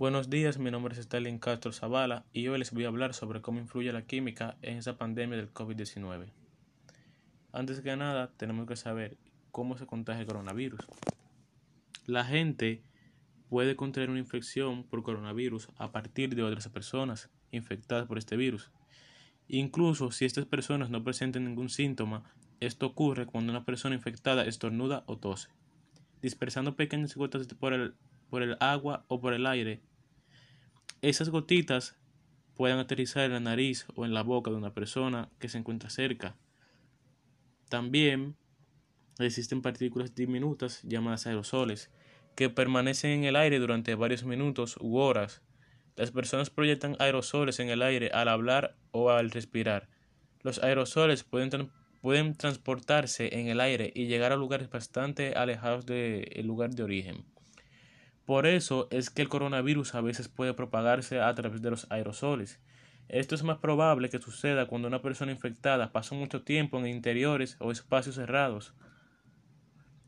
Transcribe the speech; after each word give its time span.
Buenos 0.00 0.30
días, 0.30 0.56
mi 0.56 0.70
nombre 0.70 0.94
es 0.94 0.98
Stalin 1.00 1.38
Castro 1.38 1.72
Zavala 1.72 2.24
y 2.32 2.48
hoy 2.48 2.58
les 2.58 2.72
voy 2.72 2.84
a 2.84 2.88
hablar 2.88 3.12
sobre 3.12 3.42
cómo 3.42 3.58
influye 3.58 3.92
la 3.92 4.06
química 4.06 4.56
en 4.62 4.78
esa 4.78 4.96
pandemia 4.96 5.36
del 5.36 5.52
COVID-19. 5.52 6.32
Antes 7.52 7.82
que 7.82 7.94
nada, 7.98 8.32
tenemos 8.38 8.66
que 8.66 8.76
saber 8.76 9.18
cómo 9.50 9.76
se 9.76 9.84
contagia 9.84 10.22
el 10.22 10.26
coronavirus. 10.26 10.80
La 12.06 12.24
gente 12.24 12.82
puede 13.50 13.76
contraer 13.76 14.08
una 14.08 14.20
infección 14.20 14.84
por 14.84 15.02
coronavirus 15.02 15.68
a 15.76 15.92
partir 15.92 16.34
de 16.34 16.44
otras 16.44 16.66
personas 16.70 17.28
infectadas 17.50 18.06
por 18.06 18.16
este 18.16 18.38
virus. 18.38 18.70
Incluso 19.48 20.12
si 20.12 20.24
estas 20.24 20.46
personas 20.46 20.88
no 20.88 21.04
presenten 21.04 21.44
ningún 21.44 21.68
síntoma, 21.68 22.24
esto 22.60 22.86
ocurre 22.86 23.26
cuando 23.26 23.52
una 23.52 23.66
persona 23.66 23.96
infectada 23.96 24.46
estornuda 24.46 25.04
o 25.04 25.18
tose, 25.18 25.50
dispersando 26.22 26.74
pequeñas 26.74 27.14
gotas 27.16 27.46
por 27.58 27.74
el 27.74 28.56
agua 28.60 29.04
o 29.08 29.20
por 29.20 29.34
el 29.34 29.46
aire 29.46 29.82
esas 31.02 31.30
gotitas 31.30 31.96
pueden 32.54 32.78
aterrizar 32.78 33.24
en 33.24 33.32
la 33.32 33.40
nariz 33.40 33.86
o 33.94 34.04
en 34.04 34.12
la 34.12 34.22
boca 34.22 34.50
de 34.50 34.56
una 34.56 34.74
persona 34.74 35.30
que 35.38 35.48
se 35.48 35.58
encuentra 35.58 35.90
cerca. 35.90 36.36
También 37.68 38.36
existen 39.18 39.62
partículas 39.62 40.14
diminutas 40.14 40.82
llamadas 40.82 41.26
aerosoles 41.26 41.90
que 42.34 42.50
permanecen 42.50 43.10
en 43.10 43.24
el 43.24 43.36
aire 43.36 43.58
durante 43.58 43.94
varios 43.94 44.24
minutos 44.24 44.76
u 44.80 44.98
horas. 44.98 45.42
Las 45.96 46.10
personas 46.10 46.50
proyectan 46.50 46.96
aerosoles 46.98 47.60
en 47.60 47.68
el 47.68 47.82
aire 47.82 48.10
al 48.12 48.28
hablar 48.28 48.76
o 48.90 49.10
al 49.10 49.30
respirar. 49.30 49.88
Los 50.42 50.62
aerosoles 50.62 51.24
pueden, 51.24 51.70
transportarse 52.36 53.38
en 53.38 53.48
el 53.48 53.60
aire 53.60 53.92
y 53.94 54.06
llegar 54.06 54.32
a 54.32 54.36
lugares 54.36 54.70
bastante 54.70 55.34
alejados 55.34 55.84
del 55.86 56.46
lugar 56.46 56.70
de 56.70 56.82
origen. 56.82 57.24
Por 58.30 58.46
eso 58.46 58.86
es 58.92 59.10
que 59.10 59.22
el 59.22 59.28
coronavirus 59.28 59.96
a 59.96 60.00
veces 60.02 60.28
puede 60.28 60.54
propagarse 60.54 61.20
a 61.20 61.34
través 61.34 61.62
de 61.62 61.70
los 61.70 61.90
aerosoles. 61.90 62.60
Esto 63.08 63.34
es 63.34 63.42
más 63.42 63.58
probable 63.58 64.08
que 64.08 64.20
suceda 64.20 64.68
cuando 64.68 64.86
una 64.86 65.02
persona 65.02 65.32
infectada 65.32 65.90
pasa 65.90 66.14
mucho 66.14 66.42
tiempo 66.42 66.78
en 66.78 66.86
interiores 66.86 67.56
o 67.58 67.72
espacios 67.72 68.14
cerrados. 68.14 68.72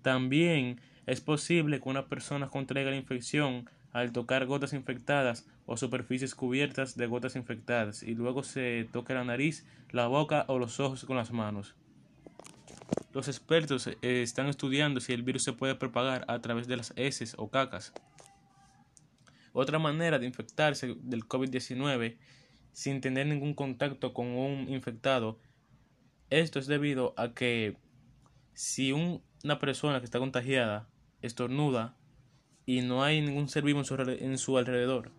También 0.00 0.80
es 1.04 1.20
posible 1.20 1.78
que 1.78 1.90
una 1.90 2.06
persona 2.06 2.48
contraiga 2.48 2.90
la 2.90 2.96
infección 2.96 3.68
al 3.92 4.12
tocar 4.12 4.46
gotas 4.46 4.72
infectadas 4.72 5.46
o 5.66 5.76
superficies 5.76 6.34
cubiertas 6.34 6.96
de 6.96 7.08
gotas 7.08 7.36
infectadas 7.36 8.02
y 8.02 8.14
luego 8.14 8.42
se 8.44 8.88
toque 8.92 9.12
la 9.12 9.24
nariz, 9.24 9.66
la 9.90 10.06
boca 10.06 10.46
o 10.48 10.58
los 10.58 10.80
ojos 10.80 11.04
con 11.04 11.18
las 11.18 11.32
manos. 11.32 11.76
Los 13.12 13.28
expertos 13.28 13.86
eh, 13.86 13.96
están 14.02 14.46
estudiando 14.48 15.00
si 15.00 15.12
el 15.12 15.22
virus 15.22 15.44
se 15.44 15.52
puede 15.52 15.74
propagar 15.74 16.24
a 16.28 16.40
través 16.40 16.66
de 16.66 16.76
las 16.76 16.92
heces 16.96 17.34
o 17.38 17.50
cacas. 17.50 17.92
Otra 19.52 19.78
manera 19.78 20.18
de 20.18 20.26
infectarse 20.26 20.96
del 20.98 21.26
COVID-19 21.26 22.18
sin 22.72 23.00
tener 23.00 23.26
ningún 23.26 23.54
contacto 23.54 24.12
con 24.12 24.26
un 24.26 24.68
infectado, 24.68 25.38
esto 26.28 26.58
es 26.58 26.66
debido 26.66 27.14
a 27.16 27.32
que 27.32 27.78
si 28.52 28.92
una 28.92 29.58
persona 29.58 29.98
que 29.98 30.04
está 30.04 30.18
contagiada 30.18 30.86
estornuda 31.22 31.96
y 32.66 32.82
no 32.82 33.02
hay 33.02 33.22
ningún 33.22 33.48
ser 33.48 33.62
vivo 33.62 33.80
en 33.80 34.36
su, 34.36 34.58
alrededor, 34.58 35.12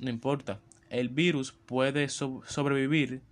no 0.00 0.10
importa, 0.10 0.60
el 0.90 1.08
virus 1.08 1.52
puede 1.52 2.08
sobrevivir 2.08 3.22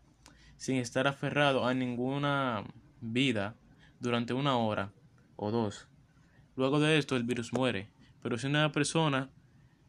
sin 0.57 0.77
estar 0.77 1.09
aferrado 1.09 1.67
a 1.67 1.75
ninguna 1.75 2.65
vida 3.01 3.57
durante 4.01 4.35
una 4.35 4.57
hora 4.57 4.93
o 5.37 5.51
dos. 5.51 5.89
Luego 6.57 6.81
de 6.81 6.99
esto 6.99 7.17
el 7.17 7.25
virus 7.25 7.53
muere. 7.53 7.89
Pero 8.23 8.39
si 8.39 8.47
una 8.47 8.71
persona 8.73 9.31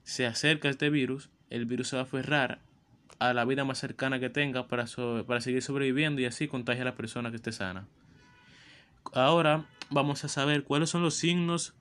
se 0.03 0.25
acerca 0.25 0.67
a 0.67 0.71
este 0.71 0.89
virus, 0.89 1.29
el 1.49 1.65
virus 1.65 1.89
se 1.89 1.97
va 1.97 2.03
a 2.03 2.05
aferrar 2.05 2.61
a 3.19 3.33
la 3.33 3.45
vida 3.45 3.65
más 3.65 3.77
cercana 3.77 4.19
que 4.19 4.29
tenga 4.29 4.67
para, 4.67 4.85
para 5.27 5.41
seguir 5.41 5.61
sobreviviendo 5.61 6.21
y 6.21 6.25
así 6.25 6.47
contagia 6.47 6.83
a 6.83 6.85
la 6.85 6.95
persona 6.95 7.29
que 7.29 7.35
esté 7.35 7.51
sana. 7.51 7.87
Ahora 9.13 9.65
vamos 9.89 10.23
a 10.23 10.27
saber 10.27 10.63
cuáles 10.63 10.89
son 10.89 11.01
los 11.03 11.15
signos 11.15 11.73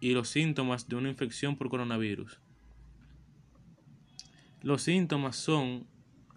y 0.00 0.12
los 0.14 0.28
síntomas 0.28 0.88
de 0.88 0.96
una 0.96 1.08
infección 1.08 1.56
por 1.56 1.68
coronavirus. 1.68 2.40
Los 4.62 4.82
síntomas 4.82 5.36
son 5.36 5.86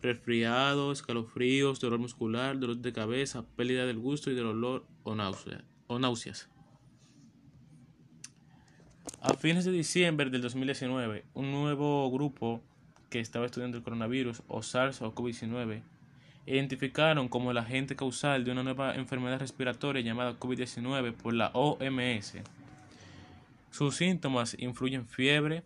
resfriados, 0.01 0.99
escalofríos, 0.99 1.79
dolor 1.79 1.99
muscular, 1.99 2.59
dolor 2.59 2.77
de 2.77 2.93
cabeza, 2.93 3.45
pérdida 3.55 3.85
del 3.85 3.99
gusto 3.99 4.31
y 4.31 4.35
del 4.35 4.47
olor 4.47 4.85
o, 5.03 5.15
o 5.87 5.99
náuseas. 5.99 6.49
A 9.21 9.33
fines 9.35 9.65
de 9.65 9.71
diciembre 9.71 10.29
del 10.29 10.41
2019, 10.41 11.25
un 11.33 11.51
nuevo 11.51 12.09
grupo 12.11 12.61
que 13.09 13.19
estaba 13.19 13.45
estudiando 13.45 13.77
el 13.77 13.83
coronavirus 13.83 14.41
o 14.47 14.63
SARS 14.63 15.01
o 15.01 15.13
COVID-19 15.13 15.83
identificaron 16.45 17.29
como 17.29 17.51
el 17.51 17.57
agente 17.57 17.95
causal 17.95 18.43
de 18.43 18.51
una 18.51 18.63
nueva 18.63 18.95
enfermedad 18.95 19.39
respiratoria 19.39 20.01
llamada 20.01 20.39
COVID-19 20.39 21.13
por 21.13 21.33
la 21.33 21.51
OMS. 21.53 22.37
Sus 23.69 23.95
síntomas 23.95 24.55
influyen 24.59 25.07
fiebre, 25.07 25.63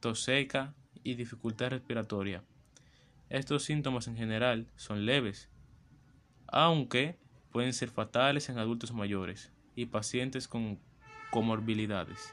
tos 0.00 0.22
seca 0.22 0.72
y 1.02 1.14
dificultad 1.14 1.70
respiratoria. 1.70 2.42
Estos 3.30 3.64
síntomas 3.64 4.06
en 4.06 4.16
general 4.16 4.68
son 4.76 5.06
leves, 5.06 5.48
aunque 6.46 7.16
pueden 7.50 7.72
ser 7.72 7.88
fatales 7.88 8.48
en 8.48 8.58
adultos 8.58 8.92
mayores 8.92 9.52
y 9.74 9.86
pacientes 9.86 10.48
con 10.48 10.78
comorbilidades. 11.30 12.32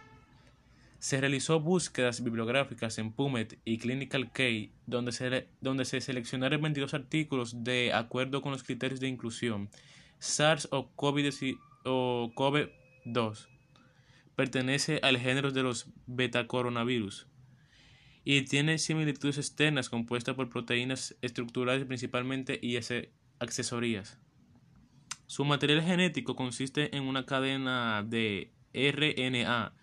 Se 0.99 1.19
realizó 1.19 1.59
búsquedas 1.59 2.23
bibliográficas 2.23 2.99
en 2.99 3.11
PubMed 3.11 3.53
y 3.65 3.79
Clinical 3.79 4.31
Key, 4.31 4.71
donde 4.85 5.11
se, 5.11 5.47
donde 5.59 5.85
se 5.85 6.01
seleccionaron 6.01 6.61
22 6.61 6.93
artículos 6.93 7.63
de 7.63 7.93
acuerdo 7.93 8.41
con 8.41 8.51
los 8.51 8.61
criterios 8.61 8.99
de 8.99 9.07
inclusión. 9.07 9.69
SARS 10.19 10.67
o 10.71 10.91
COVID-2 10.95 13.47
pertenece 14.35 14.99
al 15.01 15.17
género 15.17 15.51
de 15.51 15.63
los 15.63 15.87
betacoronavirus 16.05 17.27
y 18.23 18.43
tiene 18.43 18.77
similitudes 18.77 19.37
externas 19.37 19.89
compuestas 19.89 20.35
por 20.35 20.49
proteínas 20.49 21.15
estructurales 21.21 21.85
principalmente 21.85 22.59
y 22.61 22.77
accesorías. 23.39 24.19
Su 25.27 25.45
material 25.45 25.81
genético 25.81 26.35
consiste 26.35 26.95
en 26.95 27.03
una 27.03 27.25
cadena 27.25 28.03
de 28.03 28.51
RNA 28.73 29.73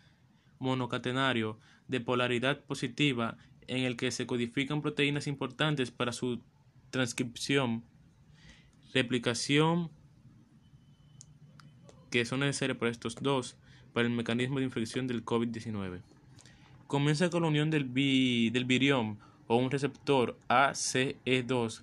monocatenario 0.59 1.59
de 1.88 2.00
polaridad 2.00 2.60
positiva 2.65 3.38
en 3.66 3.84
el 3.84 3.97
que 3.97 4.10
se 4.10 4.26
codifican 4.26 4.82
proteínas 4.82 5.26
importantes 5.26 5.91
para 5.91 6.12
su 6.12 6.43
transcripción, 6.91 7.84
replicación, 8.93 9.91
que 12.10 12.25
son 12.25 12.41
necesarias 12.41 12.78
para 12.78 12.91
estos 12.91 13.16
dos, 13.16 13.56
para 13.93 14.06
el 14.06 14.15
mecanismo 14.15 14.59
de 14.59 14.65
infección 14.65 15.06
del 15.06 15.25
COVID-19. 15.25 16.03
Comienza 16.88 17.28
con 17.28 17.43
la 17.43 17.49
unión 17.49 17.71
del, 17.71 17.93
del 17.93 18.65
virión 18.65 19.19
o 19.47 19.56
un 19.56 19.71
receptor 19.71 20.38
ACE2 20.49 21.82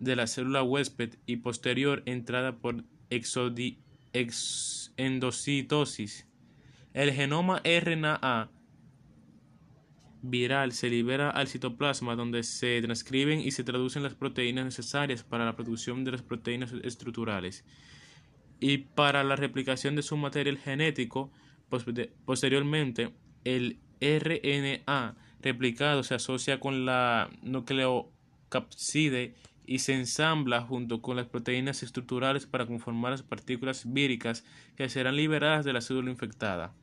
de 0.00 0.16
la 0.16 0.26
célula 0.26 0.64
huésped 0.64 1.14
y 1.26 1.36
posterior 1.36 2.02
entrada 2.06 2.56
por 2.56 2.82
endocitosis. 4.96 6.26
El 6.92 7.12
genoma 7.12 7.62
RNA 7.64 8.50
viral 10.22 10.72
se 10.72 10.90
libera 10.90 11.30
al 11.30 11.46
citoplasma 11.46 12.16
donde 12.16 12.42
se 12.42 12.82
transcriben 12.82 13.38
y 13.38 13.52
se 13.52 13.62
traducen 13.62 14.02
las 14.02 14.14
proteínas 14.14 14.64
necesarias 14.64 15.22
para 15.22 15.44
la 15.44 15.54
producción 15.54 16.02
de 16.02 16.10
las 16.10 16.22
proteínas 16.22 16.72
estructurales 16.82 17.64
y 18.58 18.78
para 18.78 19.22
la 19.22 19.36
replicación 19.36 19.94
de 19.94 20.02
su 20.02 20.16
material 20.16 20.58
genético. 20.58 21.30
Posteriormente, 22.24 23.14
el 23.44 23.78
RNA 24.02 25.14
replicado 25.40 26.02
se 26.02 26.14
asocia 26.14 26.60
con 26.60 26.84
la 26.84 27.30
nucleocapside 27.42 29.34
y 29.64 29.78
se 29.78 29.94
ensambla 29.94 30.60
junto 30.60 31.00
con 31.00 31.16
las 31.16 31.26
proteínas 31.26 31.82
estructurales 31.82 32.46
para 32.46 32.66
conformar 32.66 33.12
las 33.12 33.22
partículas 33.22 33.92
víricas 33.92 34.44
que 34.76 34.88
serán 34.88 35.16
liberadas 35.16 35.64
de 35.64 35.72
la 35.72 35.80
célula 35.80 36.10
infectada. 36.10 36.74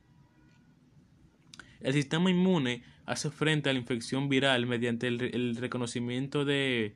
El 1.81 1.94
sistema 1.94 2.30
inmune 2.30 2.83
hace 3.06 3.30
frente 3.30 3.69
a 3.69 3.74
la 3.74 3.80
infección 3.80 4.30
viral 4.30 4.65
mediante 4.65 5.07
el, 5.07 5.56
reconocimiento 5.56 6.45
de 6.45 6.95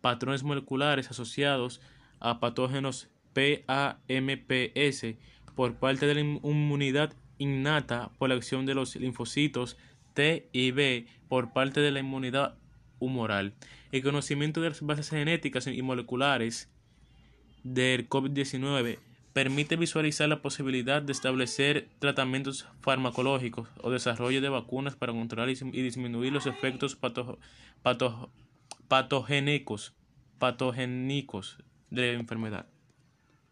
patrones 0.00 0.42
moleculares 0.42 1.10
asociados 1.10 1.80
a 2.20 2.40
patógenos 2.40 3.08
PAMPS 3.32 5.16
por 5.54 5.76
parte 5.76 6.06
de 6.06 6.14
la 6.14 6.20
inmunidad 6.20 7.14
innata 7.38 8.10
por 8.18 8.28
la 8.28 8.34
acción 8.34 8.66
de 8.66 8.74
los 8.74 8.96
linfocitos 8.96 9.76
T 10.14 10.48
y 10.52 10.70
B 10.70 11.06
por 11.28 11.52
parte 11.52 11.80
de 11.80 11.90
la 11.90 12.00
inmunidad 12.00 12.56
humoral. 12.98 13.54
El 13.92 14.02
conocimiento 14.02 14.60
de 14.60 14.70
las 14.70 14.80
bases 14.82 15.10
genéticas 15.10 15.66
y 15.66 15.82
moleculares 15.82 16.68
del 17.62 18.08
COVID-19 18.08 18.98
permite 19.32 19.76
visualizar 19.76 20.28
la 20.28 20.40
posibilidad 20.40 21.02
de 21.02 21.12
establecer 21.12 21.88
tratamientos 21.98 22.68
farmacológicos 22.80 23.68
o 23.82 23.90
desarrollo 23.90 24.40
de 24.40 24.48
vacunas 24.48 24.94
para 24.94 25.12
controlar 25.12 25.50
y, 25.50 25.54
disminuir 25.54 26.32
los 26.32 26.46
efectos 26.46 26.96
patogénicos, 28.88 29.92
patogénicos 30.38 31.58
de 31.90 32.12
la 32.12 32.20
enfermedad. 32.20 32.66